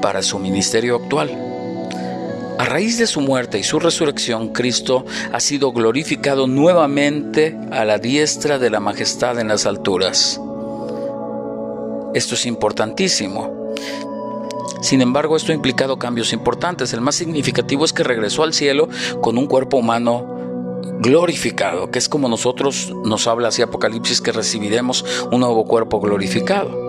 para 0.01 0.23
su 0.23 0.39
ministerio 0.39 0.95
actual. 0.95 1.46
A 2.59 2.65
raíz 2.65 2.97
de 2.97 3.05
su 3.05 3.21
muerte 3.21 3.59
y 3.59 3.63
su 3.63 3.79
resurrección, 3.79 4.49
Cristo 4.49 5.05
ha 5.31 5.39
sido 5.39 5.71
glorificado 5.71 6.47
nuevamente 6.47 7.55
a 7.71 7.85
la 7.85 7.99
diestra 7.99 8.57
de 8.57 8.71
la 8.71 8.79
majestad 8.79 9.39
en 9.39 9.47
las 9.47 9.67
alturas. 9.67 10.41
Esto 12.15 12.33
es 12.33 12.45
importantísimo. 12.47 13.73
Sin 14.81 15.01
embargo, 15.01 15.35
esto 15.35 15.51
ha 15.51 15.55
implicado 15.55 15.99
cambios 15.99 16.33
importantes. 16.33 16.93
El 16.93 17.01
más 17.01 17.15
significativo 17.15 17.85
es 17.85 17.93
que 17.93 18.03
regresó 18.03 18.41
al 18.41 18.53
cielo 18.53 18.89
con 19.21 19.37
un 19.37 19.45
cuerpo 19.45 19.77
humano 19.77 20.25
glorificado, 20.99 21.91
que 21.91 21.99
es 21.99 22.09
como 22.09 22.27
nosotros 22.27 22.91
nos 23.05 23.27
habla 23.27 23.49
así 23.49 23.61
Apocalipsis 23.61 24.19
que 24.19 24.31
recibiremos 24.31 25.05
un 25.31 25.41
nuevo 25.41 25.65
cuerpo 25.65 25.99
glorificado. 25.99 26.86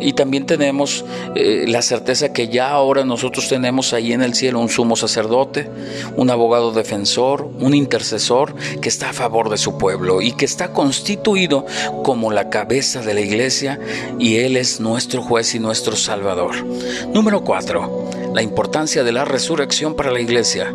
Y 0.00 0.14
también 0.14 0.46
tenemos 0.46 1.04
eh, 1.34 1.64
la 1.68 1.82
certeza 1.82 2.32
que 2.32 2.48
ya 2.48 2.70
ahora 2.70 3.04
nosotros 3.04 3.48
tenemos 3.48 3.92
ahí 3.92 4.12
en 4.12 4.22
el 4.22 4.34
cielo 4.34 4.60
un 4.60 4.68
sumo 4.68 4.96
sacerdote, 4.96 5.70
un 6.16 6.30
abogado 6.30 6.72
defensor, 6.72 7.50
un 7.60 7.74
intercesor 7.74 8.54
que 8.80 8.88
está 8.88 9.10
a 9.10 9.12
favor 9.12 9.50
de 9.50 9.58
su 9.58 9.78
pueblo 9.78 10.20
y 10.20 10.32
que 10.32 10.44
está 10.44 10.72
constituido 10.72 11.66
como 12.02 12.30
la 12.30 12.50
cabeza 12.50 13.02
de 13.02 13.14
la 13.14 13.20
iglesia 13.20 13.78
y 14.18 14.36
Él 14.36 14.56
es 14.56 14.80
nuestro 14.80 15.22
juez 15.22 15.54
y 15.54 15.58
nuestro 15.58 15.96
salvador. 15.96 16.64
Número 17.12 17.42
4. 17.42 18.10
La 18.34 18.42
importancia 18.42 19.04
de 19.04 19.12
la 19.12 19.24
resurrección 19.24 19.94
para 19.94 20.10
la 20.10 20.20
iglesia. 20.20 20.72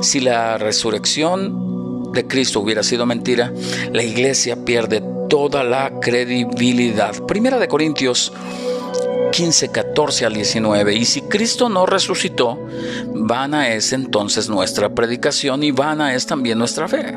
Si 0.00 0.20
la 0.20 0.58
resurrección 0.58 2.12
de 2.12 2.26
Cristo 2.26 2.60
hubiera 2.60 2.82
sido 2.82 3.04
mentira, 3.04 3.52
la 3.92 4.02
iglesia 4.02 4.64
pierde 4.64 5.02
toda 5.28 5.64
la 5.64 6.00
credibilidad. 6.00 7.14
Primera 7.26 7.58
de 7.58 7.68
Corintios 7.68 8.32
15, 9.32 9.70
14 9.70 10.26
al 10.26 10.34
19. 10.34 10.94
Y 10.94 11.04
si 11.04 11.22
Cristo 11.22 11.68
no 11.68 11.86
resucitó, 11.86 12.58
vana 13.12 13.70
es 13.70 13.92
entonces 13.92 14.48
nuestra 14.48 14.94
predicación 14.94 15.64
y 15.64 15.72
vana 15.72 16.14
es 16.14 16.26
también 16.26 16.58
nuestra 16.58 16.86
fe. 16.86 17.16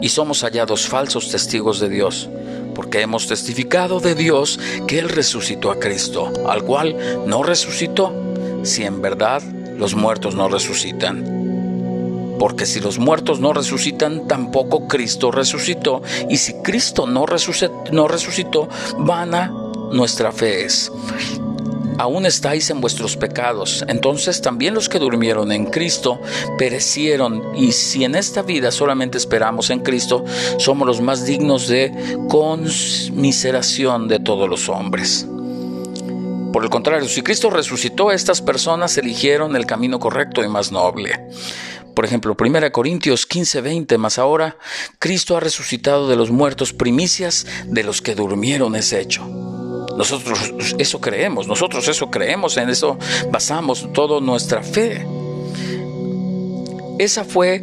Y 0.00 0.08
somos 0.08 0.42
hallados 0.42 0.88
falsos 0.88 1.30
testigos 1.30 1.78
de 1.78 1.88
Dios, 1.88 2.28
porque 2.74 3.00
hemos 3.00 3.28
testificado 3.28 4.00
de 4.00 4.14
Dios 4.14 4.58
que 4.88 4.98
Él 4.98 5.08
resucitó 5.08 5.70
a 5.70 5.78
Cristo, 5.78 6.32
al 6.48 6.64
cual 6.64 6.96
no 7.26 7.42
resucitó, 7.42 8.12
si 8.64 8.82
en 8.82 9.00
verdad 9.00 9.40
los 9.78 9.94
muertos 9.94 10.34
no 10.34 10.48
resucitan. 10.48 11.43
Porque 12.44 12.66
si 12.66 12.78
los 12.78 12.98
muertos 12.98 13.40
no 13.40 13.54
resucitan, 13.54 14.28
tampoco 14.28 14.86
Cristo 14.86 15.30
resucitó. 15.30 16.02
Y 16.28 16.36
si 16.36 16.52
Cristo 16.60 17.06
no, 17.06 17.24
resucitó, 17.24 18.68
vana 18.98 19.50
nuestra 19.90 20.30
fe 20.30 20.66
es. 20.66 20.92
Aún 21.96 22.26
estáis 22.26 22.68
en 22.68 22.82
vuestros 22.82 23.16
pecados, 23.16 23.82
entonces 23.88 24.42
también 24.42 24.74
los 24.74 24.90
que 24.90 24.98
durmieron 24.98 25.52
en 25.52 25.64
Cristo 25.64 26.20
perecieron, 26.58 27.56
y 27.56 27.72
si 27.72 28.04
en 28.04 28.14
esta 28.14 28.42
vida 28.42 28.70
solamente 28.70 29.16
esperamos 29.16 29.70
en 29.70 29.80
Cristo, 29.80 30.22
somos 30.58 30.86
los 30.86 31.00
más 31.00 31.24
dignos 31.24 31.66
de 31.66 31.94
conmiseración 32.28 34.06
de 34.06 34.20
todos 34.20 34.50
los 34.50 34.68
hombres. 34.68 35.26
Por 36.52 36.62
el 36.62 36.68
contrario, 36.68 37.08
si 37.08 37.22
Cristo 37.22 37.48
resucitó, 37.48 38.12
estas 38.12 38.42
personas 38.42 38.96
eligieron 38.98 39.56
el 39.56 39.64
camino 39.64 39.98
correcto 39.98 40.44
y 40.44 40.48
más 40.48 40.70
noble. 40.70 41.26
Por 41.94 42.04
ejemplo, 42.04 42.36
1 42.38 42.72
Corintios 42.72 43.26
15, 43.26 43.60
20, 43.60 43.98
más 43.98 44.18
ahora, 44.18 44.56
Cristo 44.98 45.36
ha 45.36 45.40
resucitado 45.40 46.08
de 46.08 46.16
los 46.16 46.30
muertos 46.30 46.72
primicias 46.72 47.46
de 47.66 47.84
los 47.84 48.02
que 48.02 48.14
durmieron 48.14 48.74
ese 48.76 49.00
hecho. 49.00 49.24
Nosotros 49.96 50.54
eso 50.78 51.00
creemos, 51.00 51.46
nosotros 51.46 51.86
eso 51.86 52.10
creemos, 52.10 52.56
en 52.56 52.68
eso 52.68 52.98
basamos 53.30 53.92
toda 53.92 54.20
nuestra 54.20 54.62
fe. 54.62 55.06
Esa 56.98 57.24
fue 57.24 57.62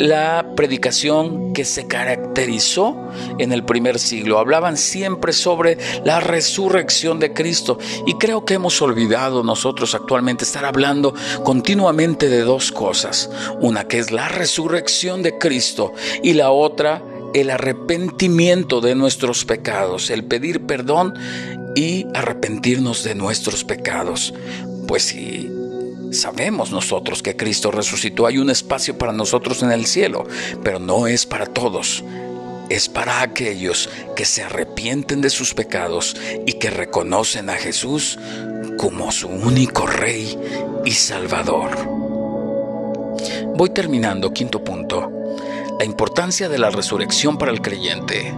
la 0.00 0.54
predicación 0.56 1.52
que 1.52 1.66
se 1.66 1.86
caracterizó 1.86 2.96
en 3.38 3.52
el 3.52 3.64
primer 3.66 3.98
siglo. 3.98 4.38
Hablaban 4.38 4.78
siempre 4.78 5.34
sobre 5.34 5.76
la 6.04 6.20
resurrección 6.20 7.20
de 7.20 7.34
Cristo 7.34 7.78
y 8.06 8.14
creo 8.14 8.46
que 8.46 8.54
hemos 8.54 8.80
olvidado 8.80 9.42
nosotros 9.42 9.94
actualmente 9.94 10.44
estar 10.44 10.64
hablando 10.64 11.14
continuamente 11.44 12.30
de 12.30 12.40
dos 12.40 12.72
cosas. 12.72 13.28
Una 13.60 13.84
que 13.84 13.98
es 13.98 14.10
la 14.10 14.28
resurrección 14.28 15.22
de 15.22 15.36
Cristo 15.36 15.92
y 16.22 16.32
la 16.32 16.50
otra 16.50 17.02
el 17.34 17.50
arrepentimiento 17.50 18.80
de 18.80 18.94
nuestros 18.94 19.44
pecados, 19.44 20.08
el 20.08 20.24
pedir 20.24 20.64
perdón 20.66 21.12
y 21.76 22.06
arrepentirnos 22.14 23.04
de 23.04 23.14
nuestros 23.14 23.64
pecados. 23.64 24.32
Pues 24.88 25.02
si 25.02 25.59
Sabemos 26.10 26.72
nosotros 26.72 27.22
que 27.22 27.36
Cristo 27.36 27.70
resucitó, 27.70 28.26
hay 28.26 28.38
un 28.38 28.50
espacio 28.50 28.98
para 28.98 29.12
nosotros 29.12 29.62
en 29.62 29.70
el 29.70 29.86
cielo, 29.86 30.26
pero 30.62 30.80
no 30.80 31.06
es 31.06 31.24
para 31.24 31.46
todos. 31.46 32.02
Es 32.68 32.88
para 32.88 33.22
aquellos 33.22 33.88
que 34.16 34.24
se 34.24 34.42
arrepienten 34.42 35.20
de 35.20 35.30
sus 35.30 35.54
pecados 35.54 36.16
y 36.46 36.54
que 36.54 36.70
reconocen 36.70 37.48
a 37.48 37.54
Jesús 37.54 38.18
como 38.76 39.12
su 39.12 39.28
único 39.28 39.86
Rey 39.86 40.36
y 40.84 40.92
Salvador. 40.92 41.70
Voy 43.56 43.70
terminando, 43.70 44.32
quinto 44.32 44.64
punto. 44.64 45.12
La 45.78 45.84
importancia 45.84 46.48
de 46.48 46.58
la 46.58 46.70
resurrección 46.70 47.38
para 47.38 47.52
el 47.52 47.60
creyente. 47.60 48.34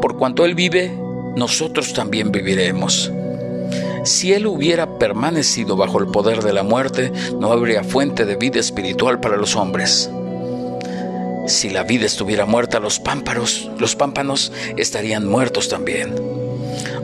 Por 0.00 0.16
cuanto 0.16 0.44
Él 0.44 0.54
vive, 0.54 0.96
nosotros 1.36 1.92
también 1.92 2.30
viviremos. 2.30 3.10
Si 4.04 4.34
él 4.34 4.46
hubiera 4.46 4.98
permanecido 4.98 5.76
bajo 5.76 5.98
el 5.98 6.06
poder 6.08 6.42
de 6.42 6.52
la 6.52 6.62
muerte, 6.62 7.10
no 7.38 7.52
habría 7.52 7.82
fuente 7.82 8.26
de 8.26 8.36
vida 8.36 8.60
espiritual 8.60 9.18
para 9.18 9.38
los 9.38 9.56
hombres. 9.56 10.10
Si 11.46 11.70
la 11.70 11.84
vida 11.84 12.04
estuviera 12.04 12.44
muerta, 12.44 12.80
los 12.80 12.98
pámpanos, 12.98 13.70
los 13.78 13.96
pámpanos 13.96 14.52
estarían 14.76 15.26
muertos 15.26 15.70
también. 15.70 16.14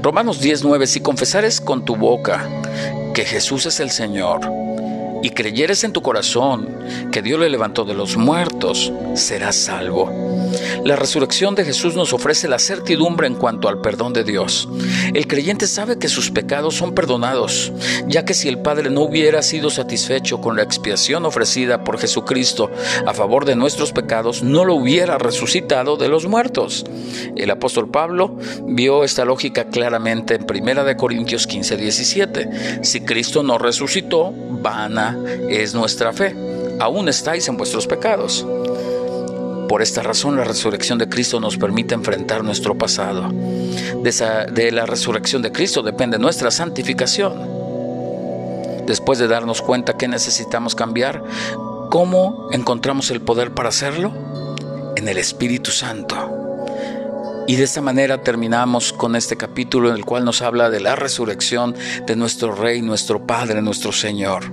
Romanos 0.02 0.40
19, 0.40 0.86
si 0.86 1.00
confesares 1.00 1.60
con 1.60 1.84
tu 1.84 1.96
boca 1.96 2.46
que 3.14 3.24
Jesús 3.24 3.64
es 3.66 3.80
el 3.80 3.90
Señor 3.90 4.40
y 5.22 5.30
creyeres 5.30 5.84
en 5.84 5.92
tu 5.92 6.02
corazón 6.02 6.68
que 7.12 7.22
Dios 7.22 7.40
le 7.40 7.48
levantó 7.48 7.84
de 7.84 7.94
los 7.94 8.16
muertos, 8.16 8.92
serás 9.14 9.56
salvo. 9.56 10.10
La 10.85 10.97
resurrección 10.97 11.55
de 11.55 11.64
Jesús 11.64 11.95
nos 11.95 12.12
ofrece 12.14 12.49
la 12.49 12.59
certidumbre 12.59 13.27
en 13.27 13.35
cuanto 13.35 13.69
al 13.69 13.81
perdón 13.81 14.14
de 14.14 14.25
Dios. 14.25 14.69
El 15.12 15.27
creyente 15.27 15.66
sabe 15.66 15.99
que 15.99 16.09
sus 16.09 16.31
pecados 16.31 16.75
son 16.75 16.95
perdonados, 16.95 17.73
ya 18.07 18.25
que 18.25 18.33
si 18.33 18.49
el 18.49 18.59
Padre 18.59 18.88
no 18.88 19.03
hubiera 19.03 19.43
sido 19.43 19.69
satisfecho 19.69 20.40
con 20.40 20.57
la 20.57 20.62
expiación 20.62 21.27
ofrecida 21.27 21.85
por 21.85 21.99
Jesucristo 21.99 22.71
a 23.07 23.12
favor 23.12 23.45
de 23.45 23.57
nuestros 23.57 23.93
pecados, 23.93 24.43
no 24.43 24.64
lo 24.64 24.75
hubiera 24.75 25.19
resucitado 25.19 25.97
de 25.97 26.09
los 26.09 26.27
muertos. 26.27 26.87
El 27.37 27.51
apóstol 27.51 27.90
Pablo 27.90 28.38
vio 28.64 29.05
esta 29.05 29.27
lógica 29.27 29.69
claramente 29.69 30.37
en 30.37 30.47
1 30.49 30.97
Corintios 30.97 31.47
15, 31.47 31.77
17. 31.77 32.85
Si 32.85 33.03
Cristo 33.03 33.43
no 33.43 33.59
resucitó, 33.59 34.33
vana 34.33 35.19
es 35.49 35.75
nuestra 35.75 36.12
fe. 36.12 36.35
Aún 36.81 37.11
estáis 37.11 37.47
en 37.49 37.59
vuestros 37.59 37.87
pecados. 37.87 38.47
Por 39.70 39.83
esta 39.83 40.02
razón 40.02 40.35
la 40.35 40.42
resurrección 40.42 40.98
de 40.98 41.09
Cristo 41.09 41.38
nos 41.38 41.56
permite 41.56 41.94
enfrentar 41.94 42.42
nuestro 42.42 42.76
pasado. 42.76 43.30
De, 43.30 44.72
la 44.72 44.85
resurrección 44.85 45.42
de 45.42 45.52
Cristo 45.52 45.85
depende 45.85 46.18
nuestra 46.18 46.50
santificación. 46.50 47.35
Después 48.85 49.20
de 49.20 49.28
darnos 49.28 49.62
cuenta 49.62 49.96
que 49.96 50.09
necesitamos 50.09 50.74
cambiar, 50.74 51.22
¿cómo 51.88 52.48
encontramos 52.50 53.12
el 53.12 53.20
poder 53.20 53.54
para 53.54 53.68
hacerlo? 53.68 54.12
En 54.96 55.06
el 55.06 55.18
Espíritu 55.18 55.70
Santo. 55.70 56.16
Y 57.46 57.54
de 57.54 57.62
esta 57.62 57.80
manera 57.80 58.24
terminamos 58.24 58.92
con 58.92 59.14
este 59.14 59.37
capítulo 59.37 59.90
en 59.90 59.94
el 59.94 60.04
cual 60.04 60.24
nos 60.24 60.42
habla 60.42 60.68
de 60.68 60.80
la 60.80 60.96
resurrección 60.96 61.76
de 62.09 62.16
nuestro 62.16 62.56
Rey, 62.56 62.83
nuestro 62.83 63.24
Padre, 63.24 63.62
nuestro 63.62 63.92
Señor. 63.92 64.46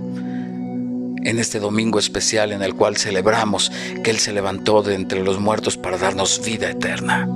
En 1.23 1.39
este 1.39 1.59
domingo 1.59 1.99
especial 1.99 2.51
en 2.51 2.61
el 2.61 2.75
cual 2.75 2.97
celebramos 2.97 3.71
que 4.03 4.11
Él 4.11 4.19
se 4.19 4.33
levantó 4.33 4.81
de 4.83 4.95
entre 4.95 5.23
los 5.23 5.39
muertos 5.39 5.77
para 5.77 5.97
darnos 5.97 6.41
vida 6.43 6.69
eterna. 6.69 7.27